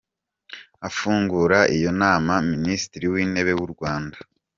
Afungura 0.87 1.59
iyo 1.75 1.91
nama, 2.01 2.33
Minisitiri 2.51 3.05
w’Intebe 3.13 3.53
w’u 3.59 3.69
Rwanda. 3.73 4.17